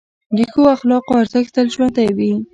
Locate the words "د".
0.35-0.37